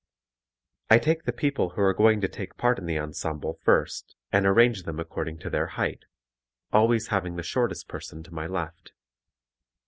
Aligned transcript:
I 0.89 0.97
take 0.97 1.25
the 1.25 1.31
people 1.31 1.69
who 1.69 1.81
are 1.81 1.93
going 1.93 2.21
to 2.21 2.27
take 2.27 2.57
part 2.57 2.79
in 2.79 2.87
the 2.87 2.97
ensemble 2.97 3.59
first 3.63 4.15
and 4.31 4.47
arrange 4.47 4.81
them 4.81 4.99
according 4.99 5.37
to 5.41 5.49
their 5.51 5.67
height, 5.67 6.05
always 6.73 7.09
having 7.09 7.35
the 7.35 7.43
shortest 7.43 7.87
person 7.87 8.23
to 8.23 8.33
my 8.33 8.47
left. 8.47 8.93